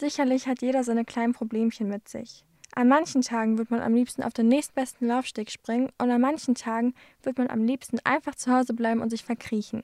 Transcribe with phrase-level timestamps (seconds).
[0.00, 2.46] Sicherlich hat jeder seine kleinen Problemchen mit sich.
[2.74, 6.54] An manchen Tagen wird man am liebsten auf den nächstbesten Laufsteg springen und an manchen
[6.54, 9.82] Tagen wird man am liebsten einfach zu Hause bleiben und sich verkriechen.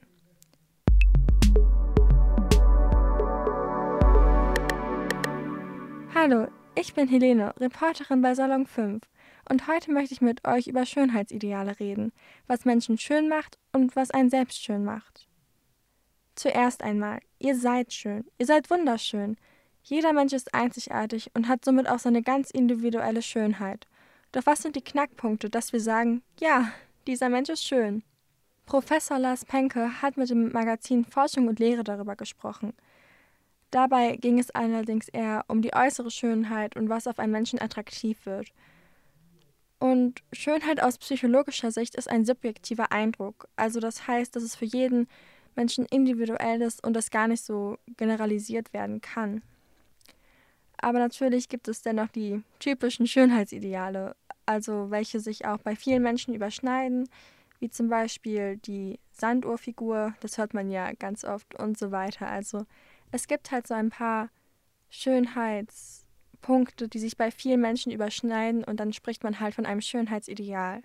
[6.14, 9.02] Hallo, ich bin Helene, Reporterin bei Salon 5
[9.50, 12.10] und heute möchte ich mit euch über Schönheitsideale reden,
[12.46, 15.28] was Menschen schön macht und was einen selbst schön macht.
[16.36, 19.36] Zuerst einmal, ihr seid schön, ihr seid wunderschön,
[19.88, 23.86] jeder Mensch ist einzigartig und hat somit auch seine ganz individuelle Schönheit.
[24.32, 26.72] Doch was sind die Knackpunkte, dass wir sagen, ja,
[27.06, 28.02] dieser Mensch ist schön?
[28.66, 32.74] Professor Lars Penke hat mit dem Magazin Forschung und Lehre darüber gesprochen.
[33.70, 38.26] Dabei ging es allerdings eher um die äußere Schönheit und was auf einen Menschen attraktiv
[38.26, 38.48] wird.
[39.78, 43.46] Und Schönheit aus psychologischer Sicht ist ein subjektiver Eindruck.
[43.54, 45.06] Also das heißt, dass es für jeden
[45.54, 49.42] Menschen individuell ist und das gar nicht so generalisiert werden kann.
[50.78, 54.14] Aber natürlich gibt es dennoch die typischen Schönheitsideale,
[54.44, 57.08] also welche sich auch bei vielen Menschen überschneiden,
[57.58, 62.28] wie zum Beispiel die Sanduhrfigur, das hört man ja ganz oft und so weiter.
[62.28, 62.66] Also
[63.12, 64.28] es gibt halt so ein paar
[64.90, 70.82] Schönheitspunkte, die sich bei vielen Menschen überschneiden und dann spricht man halt von einem Schönheitsideal.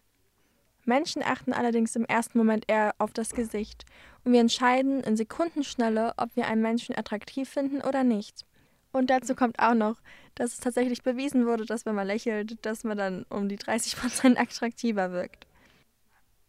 [0.86, 3.86] Menschen achten allerdings im ersten Moment eher auf das Gesicht
[4.24, 8.46] und wir entscheiden in Sekundenschnelle, ob wir einen Menschen attraktiv finden oder nicht.
[8.92, 10.02] Und dazu kommt auch noch,
[10.36, 13.96] dass es tatsächlich bewiesen wurde, dass wenn man lächelt, dass man dann um die 30
[13.98, 15.48] Prozent attraktiver wirkt.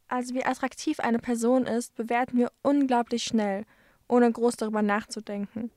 [0.09, 3.65] Also wie attraktiv eine Person ist, bewerten wir unglaublich schnell,
[4.09, 5.71] ohne groß darüber nachzudenken.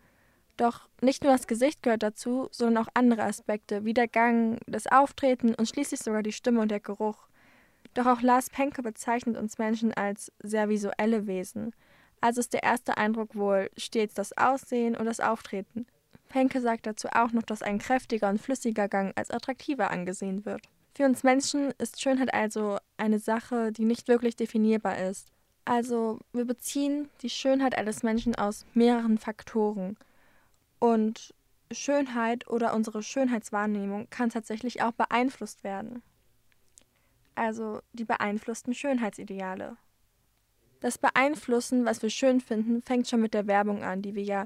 [0.57, 4.87] Doch nicht nur das Gesicht gehört dazu, sondern auch andere Aspekte, wie der Gang, das
[4.87, 7.27] Auftreten und schließlich sogar die Stimme und der Geruch.
[7.93, 11.73] Doch auch Lars Penke bezeichnet uns Menschen als sehr visuelle Wesen.
[12.21, 15.85] Also ist der erste Eindruck wohl stets das Aussehen und das Auftreten.
[16.35, 20.61] Henke sagt dazu auch noch, dass ein kräftiger und flüssiger Gang als attraktiver angesehen wird.
[20.93, 25.29] Für uns Menschen ist Schönheit also eine Sache, die nicht wirklich definierbar ist.
[25.63, 29.97] Also wir beziehen die Schönheit eines Menschen aus mehreren Faktoren.
[30.79, 31.33] Und
[31.71, 36.03] Schönheit oder unsere Schönheitswahrnehmung kann tatsächlich auch beeinflusst werden.
[37.33, 39.77] Also die beeinflussten Schönheitsideale.
[40.81, 44.45] Das Beeinflussen, was wir schön finden, fängt schon mit der Werbung an, die wir ja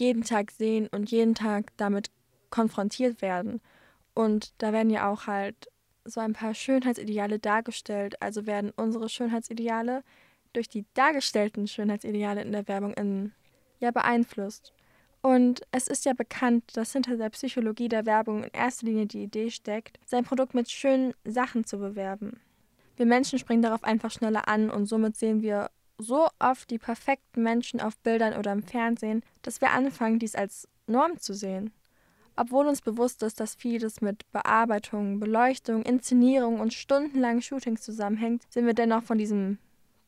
[0.00, 2.10] jeden Tag sehen und jeden Tag damit
[2.50, 3.60] konfrontiert werden.
[4.14, 5.68] Und da werden ja auch halt
[6.04, 8.20] so ein paar Schönheitsideale dargestellt.
[8.20, 10.02] Also werden unsere Schönheitsideale
[10.52, 13.32] durch die dargestellten Schönheitsideale in der Werbung in,
[13.78, 14.72] ja beeinflusst.
[15.22, 19.24] Und es ist ja bekannt, dass hinter der Psychologie der Werbung in erster Linie die
[19.24, 22.40] Idee steckt, sein Produkt mit schönen Sachen zu bewerben.
[22.96, 27.42] Wir Menschen springen darauf einfach schneller an und somit sehen wir so oft die perfekten
[27.42, 31.72] Menschen auf Bildern oder im Fernsehen, dass wir anfangen, dies als Norm zu sehen.
[32.36, 38.66] Obwohl uns bewusst ist, dass vieles mit Bearbeitung, Beleuchtung, Inszenierung und stundenlangen Shootings zusammenhängt, sind
[38.66, 39.58] wir dennoch von diesem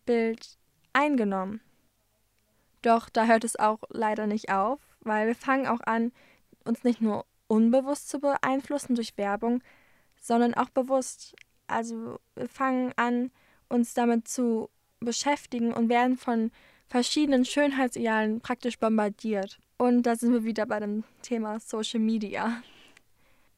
[0.06, 0.58] Bild
[0.92, 1.60] eingenommen.
[2.82, 6.12] Doch da hört es auch leider nicht auf, weil wir fangen auch an,
[6.64, 9.62] uns nicht nur unbewusst zu beeinflussen durch Werbung,
[10.20, 11.34] sondern auch bewusst.
[11.66, 13.30] Also wir fangen an,
[13.68, 14.70] uns damit zu
[15.04, 16.50] beschäftigen und werden von
[16.88, 19.58] verschiedenen Schönheitsidealen praktisch bombardiert.
[19.78, 22.62] Und da sind wir wieder bei dem Thema Social Media.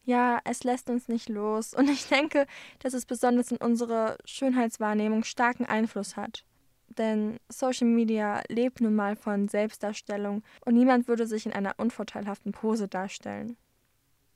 [0.05, 2.47] Ja, es lässt uns nicht los und ich denke,
[2.79, 6.45] dass es besonders in unsere Schönheitswahrnehmung starken Einfluss hat.
[6.89, 12.53] Denn Social Media lebt nun mal von Selbstdarstellung und niemand würde sich in einer unvorteilhaften
[12.53, 13.57] Pose darstellen.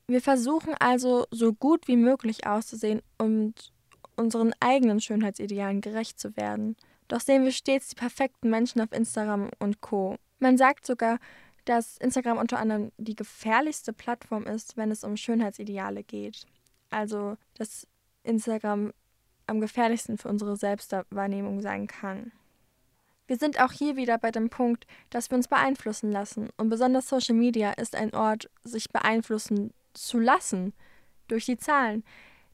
[0.07, 3.71] Wir versuchen also so gut wie möglich auszusehen und
[4.15, 6.75] unseren eigenen Schönheitsidealen gerecht zu werden.
[7.09, 10.15] Doch sehen wir stets die perfekten Menschen auf Instagram und Co.
[10.39, 11.19] Man sagt sogar,
[11.65, 16.45] dass Instagram unter anderem die gefährlichste Plattform ist, wenn es um Schönheitsideale geht.
[16.89, 17.85] Also, dass
[18.23, 18.93] Instagram
[19.47, 22.31] am gefährlichsten für unsere Selbstwahrnehmung sein kann.
[23.27, 26.49] Wir sind auch hier wieder bei dem Punkt, dass wir uns beeinflussen lassen.
[26.57, 30.73] Und besonders Social Media ist ein Ort, sich beeinflussen zu lassen
[31.27, 32.03] durch die Zahlen.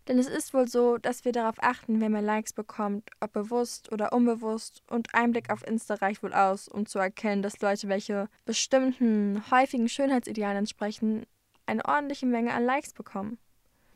[0.08, 3.92] Denn es ist wohl so, dass wir darauf achten, wer mehr Likes bekommt, ob bewusst
[3.92, 4.84] oder unbewusst.
[4.88, 9.44] Und ein Blick auf Insta reicht wohl aus, um zu erkennen, dass Leute, welche bestimmten
[9.50, 11.26] häufigen Schönheitsidealen entsprechen,
[11.66, 13.40] eine ordentliche Menge an Likes bekommen.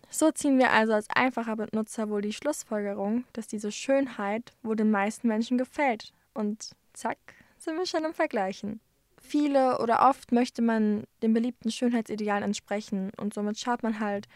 [0.10, 4.90] So ziehen wir also als einfacher Benutzer wohl die Schlussfolgerung, dass diese Schönheit wohl den
[4.90, 6.14] meisten Menschen gefällt.
[6.34, 7.18] Und zack,
[7.58, 8.80] sind wir schon im Vergleichen.
[9.22, 14.28] Viele oder oft möchte man den beliebten Schönheitsidealen entsprechen und somit schaut man halt,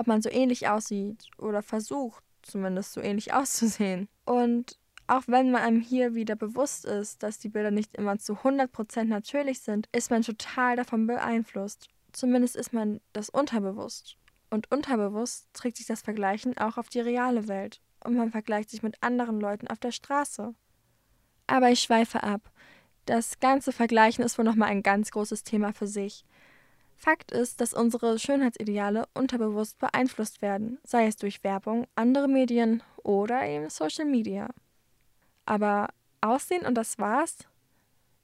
[0.00, 4.08] ob man so ähnlich aussieht oder versucht zumindest so ähnlich auszusehen.
[4.24, 8.34] Und auch wenn man einem hier wieder bewusst ist, dass die Bilder nicht immer zu
[8.34, 11.88] 100% natürlich sind, ist man total davon beeinflusst.
[12.12, 14.16] Zumindest ist man das unterbewusst.
[14.50, 18.82] Und unterbewusst trägt sich das Vergleichen auch auf die reale Welt und man vergleicht sich
[18.82, 20.54] mit anderen Leuten auf der Straße.
[21.46, 22.50] Aber ich schweife ab.
[23.06, 26.24] Das ganze Vergleichen ist wohl nochmal ein ganz großes Thema für sich.
[27.00, 33.42] Fakt ist, dass unsere Schönheitsideale unterbewusst beeinflusst werden, sei es durch Werbung, andere Medien oder
[33.46, 34.50] eben Social Media.
[35.46, 35.88] Aber
[36.20, 37.38] Aussehen und das war's?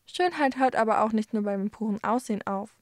[0.04, 2.76] Schönheit hört aber auch nicht nur beim puren Aussehen auf.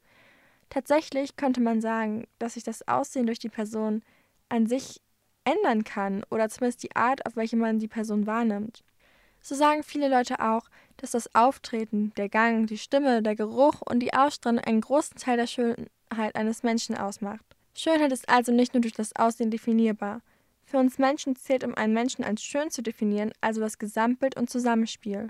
[0.68, 4.02] Tatsächlich könnte man sagen, dass sich das Aussehen durch die Person
[4.48, 5.00] an sich
[5.44, 8.82] ändern kann oder zumindest die Art, auf welche man die Person wahrnimmt.
[9.40, 14.00] So sagen viele Leute auch, dass das Auftreten, der Gang, die Stimme, der Geruch und
[14.00, 17.44] die Ausstrahlung einen großen Teil der Schönheit eines Menschen ausmacht.
[17.76, 20.20] Schönheit ist also nicht nur durch das Aussehen definierbar.
[20.64, 24.48] Für uns Menschen zählt, um einen Menschen als schön zu definieren, also das Gesamtbild und
[24.48, 25.28] Zusammenspiel.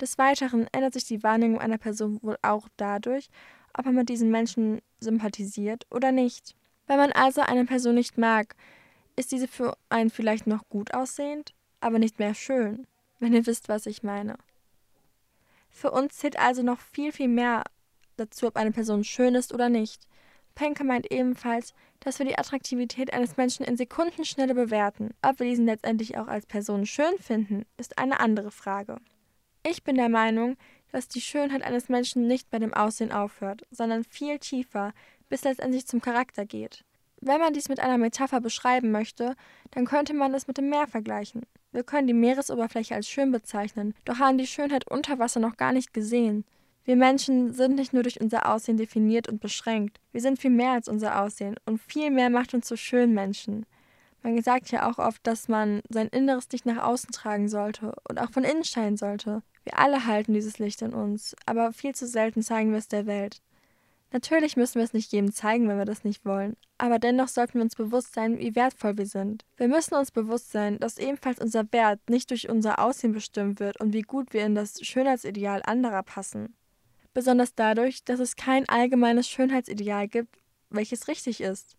[0.00, 3.28] Des Weiteren ändert sich die Wahrnehmung einer Person wohl auch dadurch,
[3.76, 6.54] ob man mit diesem Menschen sympathisiert oder nicht.
[6.86, 8.54] Wenn man also eine Person nicht mag,
[9.16, 12.86] ist diese für einen vielleicht noch gut aussehend, aber nicht mehr schön,
[13.20, 14.36] wenn ihr wisst, was ich meine.
[15.84, 17.62] Für uns zählt also noch viel, viel mehr
[18.16, 20.08] dazu, ob eine Person schön ist oder nicht.
[20.54, 25.10] Penke meint ebenfalls, dass wir die Attraktivität eines Menschen in Sekundenschnelle bewerten.
[25.20, 28.96] Ob wir diesen letztendlich auch als Person schön finden, ist eine andere Frage.
[29.62, 30.56] Ich bin der Meinung,
[30.90, 34.94] dass die Schönheit eines Menschen nicht bei dem Aussehen aufhört, sondern viel tiefer,
[35.28, 36.86] bis letztendlich zum Charakter geht.
[37.20, 39.34] Wenn man dies mit einer Metapher beschreiben möchte,
[39.70, 41.42] dann könnte man es mit dem Meer vergleichen.
[41.72, 45.72] Wir können die Meeresoberfläche als schön bezeichnen, doch haben die Schönheit unter Wasser noch gar
[45.72, 46.44] nicht gesehen.
[46.84, 50.72] Wir Menschen sind nicht nur durch unser Aussehen definiert und beschränkt, wir sind viel mehr
[50.72, 53.64] als unser Aussehen und viel mehr macht uns zu schönen Menschen.
[54.22, 58.20] Man sagt ja auch oft, dass man sein Inneres nicht nach außen tragen sollte und
[58.20, 59.42] auch von innen scheinen sollte.
[59.64, 63.06] Wir alle halten dieses Licht in uns, aber viel zu selten zeigen wir es der
[63.06, 63.40] Welt.
[64.14, 67.54] Natürlich müssen wir es nicht jedem zeigen, wenn wir das nicht wollen, aber dennoch sollten
[67.54, 69.44] wir uns bewusst sein, wie wertvoll wir sind.
[69.56, 73.80] Wir müssen uns bewusst sein, dass ebenfalls unser Wert nicht durch unser Aussehen bestimmt wird
[73.80, 76.54] und wie gut wir in das Schönheitsideal anderer passen.
[77.12, 80.36] Besonders dadurch, dass es kein allgemeines Schönheitsideal gibt,
[80.70, 81.76] welches richtig ist.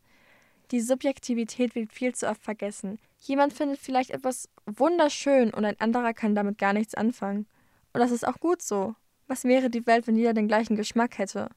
[0.72, 3.00] Die Subjektivität wird viel zu oft vergessen.
[3.22, 7.48] Jemand findet vielleicht etwas wunderschön und ein anderer kann damit gar nichts anfangen.
[7.94, 8.94] Und das ist auch gut so.
[9.26, 11.48] Was wäre die Welt, wenn jeder den gleichen Geschmack hätte?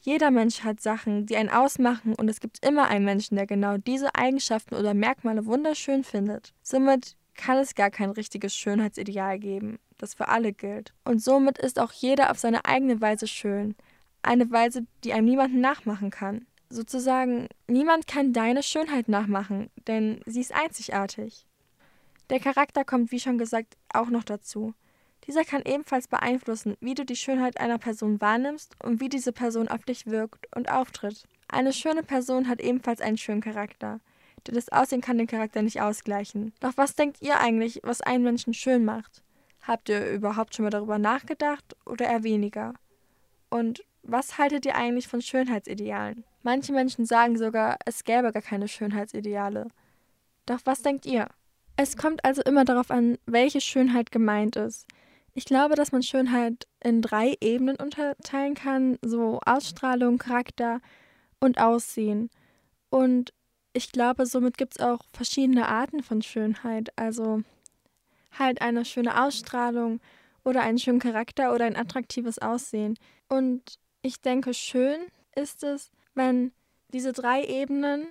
[0.00, 3.76] Jeder Mensch hat Sachen, die einen ausmachen, und es gibt immer einen Menschen, der genau
[3.76, 6.54] diese Eigenschaften oder Merkmale wunderschön findet.
[6.62, 10.92] Somit kann es gar kein richtiges Schönheitsideal geben, das für alle gilt.
[11.04, 13.74] Und somit ist auch jeder auf seine eigene Weise schön.
[14.22, 16.46] Eine Weise, die einem niemanden nachmachen kann.
[16.70, 21.46] Sozusagen, niemand kann deine Schönheit nachmachen, denn sie ist einzigartig.
[22.28, 24.74] Der Charakter kommt, wie schon gesagt, auch noch dazu.
[25.28, 29.68] Dieser kann ebenfalls beeinflussen, wie du die Schönheit einer Person wahrnimmst und wie diese Person
[29.68, 31.24] auf dich wirkt und auftritt.
[31.48, 34.00] Eine schöne Person hat ebenfalls einen schönen Charakter,
[34.46, 36.54] denn das Aussehen kann den Charakter nicht ausgleichen.
[36.60, 39.22] Doch was denkt ihr eigentlich, was einen Menschen schön macht?
[39.60, 42.72] Habt ihr überhaupt schon mal darüber nachgedacht oder eher weniger?
[43.50, 46.24] Und was haltet ihr eigentlich von Schönheitsidealen?
[46.42, 49.68] Manche Menschen sagen sogar, es gäbe gar keine Schönheitsideale.
[50.46, 51.28] Doch was denkt ihr?
[51.76, 54.86] Es kommt also immer darauf an, welche Schönheit gemeint ist.
[55.38, 60.80] Ich glaube, dass man Schönheit in drei Ebenen unterteilen kann, so Ausstrahlung, Charakter
[61.38, 62.28] und Aussehen.
[62.90, 63.32] Und
[63.72, 66.88] ich glaube, somit gibt es auch verschiedene Arten von Schönheit.
[66.96, 67.44] Also
[68.36, 70.00] halt eine schöne Ausstrahlung
[70.42, 72.98] oder einen schönen Charakter oder ein attraktives Aussehen.
[73.28, 74.98] Und ich denke, schön
[75.36, 76.50] ist es, wenn
[76.92, 78.08] diese drei Ebenen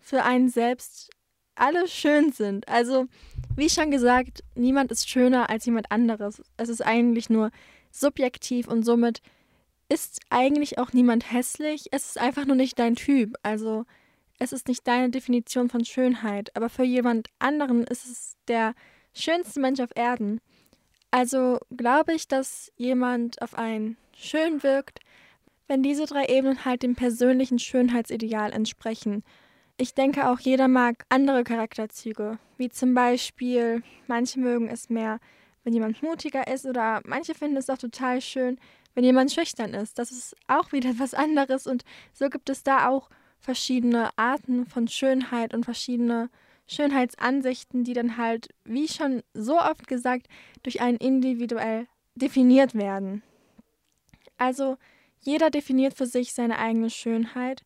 [0.00, 1.10] für einen selbst
[1.54, 2.66] alle schön sind.
[2.66, 3.06] Also
[3.56, 6.42] wie schon gesagt, niemand ist schöner als jemand anderes.
[6.56, 7.50] Es ist eigentlich nur
[7.90, 9.20] subjektiv und somit
[9.88, 11.86] ist eigentlich auch niemand hässlich.
[11.92, 13.34] Es ist einfach nur nicht dein Typ.
[13.42, 13.84] Also
[14.38, 18.74] es ist nicht deine Definition von Schönheit, aber für jemand anderen ist es der
[19.12, 20.40] schönste Mensch auf Erden.
[21.10, 24.98] Also glaube ich, dass jemand auf einen schön wirkt,
[25.68, 29.22] wenn diese drei Ebenen halt dem persönlichen Schönheitsideal entsprechen
[29.76, 35.18] ich denke auch, jeder mag andere Charakterzüge, wie zum Beispiel, manche mögen es mehr,
[35.64, 38.58] wenn jemand mutiger ist oder manche finden es auch total schön,
[38.94, 39.98] wenn jemand schüchtern ist.
[39.98, 44.88] Das ist auch wieder etwas anderes und so gibt es da auch verschiedene Arten von
[44.88, 46.30] Schönheit und verschiedene
[46.66, 50.28] Schönheitsansichten, die dann halt, wie schon so oft gesagt,
[50.62, 53.22] durch einen individuell definiert werden.
[54.38, 54.78] Also
[55.20, 57.64] jeder definiert für sich seine eigene Schönheit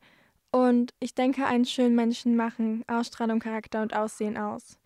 [0.50, 4.78] und ich denke, einen schönen Menschen machen Ausstrahlung, Charakter und Aussehen aus.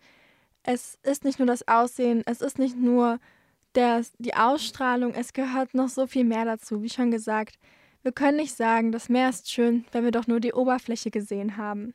[0.63, 3.19] Es ist nicht nur das Aussehen, es ist nicht nur
[3.75, 6.81] der, die Ausstrahlung, es gehört noch so viel mehr dazu.
[6.83, 7.57] Wie schon gesagt,
[8.03, 11.55] Wir können nicht sagen, das Meer ist schön, wenn wir doch nur die Oberfläche gesehen
[11.57, 11.93] haben.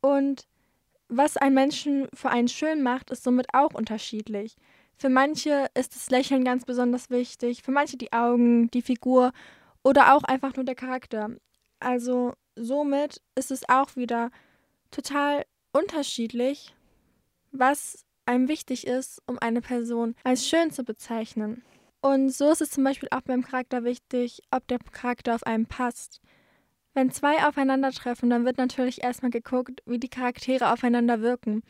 [0.00, 0.46] Und
[1.08, 4.56] was einen Menschen für einen schön macht, ist somit auch unterschiedlich.
[4.96, 9.32] Für manche ist das Lächeln ganz besonders wichtig, für manche die Augen, die Figur
[9.84, 11.30] oder auch einfach nur der Charakter.
[11.86, 14.32] Also somit ist es auch wieder
[14.90, 16.74] total unterschiedlich,
[17.52, 21.62] was einem wichtig ist, um eine Person als schön zu bezeichnen.
[22.00, 25.66] Und so ist es zum Beispiel auch beim Charakter wichtig, ob der Charakter auf einem
[25.66, 26.20] passt.
[26.92, 31.62] Wenn zwei aufeinandertreffen, dann wird natürlich erstmal geguckt, wie die Charaktere aufeinander wirken.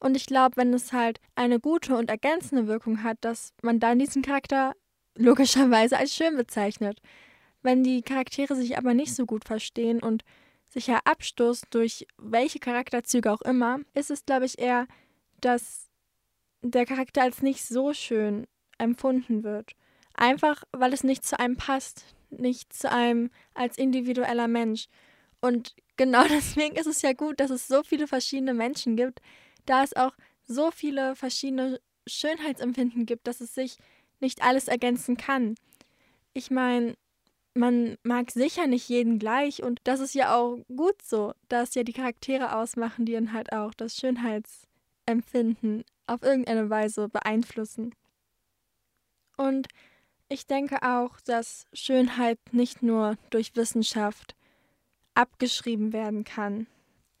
[0.00, 4.00] Und ich glaube, wenn es halt eine gute und ergänzende Wirkung hat, dass man dann
[4.00, 4.74] diesen Charakter
[5.16, 6.98] logischerweise als schön bezeichnet.
[7.64, 10.22] Wenn die Charaktere sich aber nicht so gut verstehen und
[10.68, 14.86] sich ja abstoßen durch welche Charakterzüge auch immer, ist es, glaube ich, eher,
[15.40, 15.88] dass
[16.60, 19.72] der Charakter als nicht so schön empfunden wird.
[20.12, 24.86] Einfach, weil es nicht zu einem passt, nicht zu einem als individueller Mensch.
[25.40, 29.22] Und genau deswegen ist es ja gut, dass es so viele verschiedene Menschen gibt,
[29.64, 30.12] da es auch
[30.46, 33.78] so viele verschiedene Schönheitsempfinden gibt, dass es sich
[34.20, 35.54] nicht alles ergänzen kann.
[36.34, 36.94] Ich meine,
[37.54, 41.74] man mag sicher nicht jeden gleich und das ist ja auch gut so, da es
[41.74, 47.94] ja die Charaktere ausmachen, die dann halt auch das Schönheitsempfinden auf irgendeine Weise beeinflussen.
[49.36, 49.68] Und
[50.28, 54.34] ich denke auch, dass Schönheit nicht nur durch Wissenschaft
[55.14, 56.66] abgeschrieben werden kann.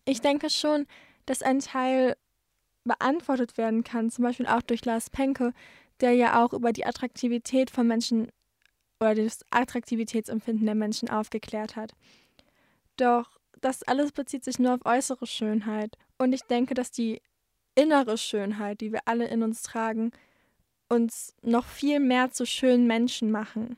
[0.04, 0.86] Ich denke schon,
[1.26, 2.16] dass ein Teil
[2.84, 5.52] beantwortet werden kann, zum Beispiel auch durch Lars Penke,
[6.00, 8.30] der ja auch über die Attraktivität von Menschen
[9.00, 11.92] oder das Attraktivitätsempfinden der Menschen aufgeklärt hat.
[12.96, 15.96] Doch das alles bezieht sich nur auf äußere Schönheit.
[16.18, 17.22] Und ich denke, dass die
[17.74, 20.12] innere Schönheit, die wir alle in uns tragen,
[20.88, 23.76] uns noch viel mehr zu schönen Menschen machen.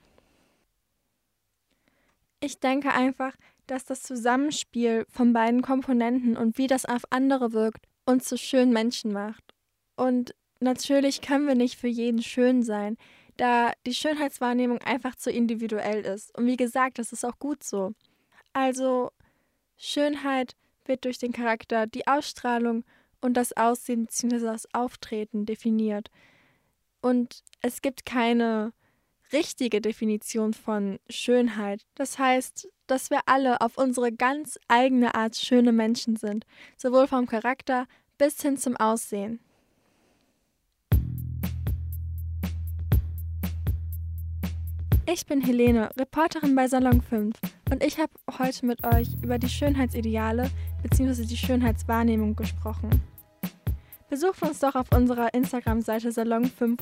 [2.41, 7.87] Ich denke einfach, dass das Zusammenspiel von beiden Komponenten und wie das auf andere wirkt,
[8.05, 9.55] uns zu schönen Menschen macht.
[9.97, 12.97] Und natürlich können wir nicht für jeden schön sein,
[13.37, 16.37] da die Schönheitswahrnehmung einfach zu individuell ist.
[16.37, 17.93] Und wie gesagt, das ist auch gut so.
[18.53, 19.11] Also
[19.77, 22.85] Schönheit wird durch den Charakter, die Ausstrahlung
[23.21, 24.41] und das Aussehen bzw.
[24.41, 26.11] das Auftreten definiert.
[27.01, 28.73] Und es gibt keine
[29.33, 31.85] richtige Definition von Schönheit.
[31.95, 37.27] Das heißt, dass wir alle auf unsere ganz eigene Art schöne Menschen sind, sowohl vom
[37.27, 37.87] Charakter
[38.19, 39.41] bis hin zum Aussehen.
[45.09, 47.37] Ich bin Helene, Reporterin bei Salon 5
[47.71, 48.11] und ich habe
[48.41, 50.51] heute mit euch über die Schönheitsideale
[50.83, 51.25] bzw.
[51.25, 52.91] die Schönheitswahrnehmung gesprochen.
[54.11, 56.81] Besucht uns doch auf unserer Instagram-Seite salon5-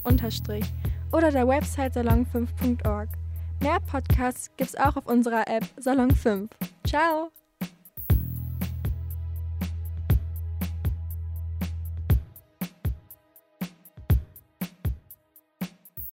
[1.13, 3.09] oder der Website salon5.org.
[3.61, 6.49] Mehr Podcasts gibt's auch auf unserer App Salon 5.
[6.87, 7.31] Ciao!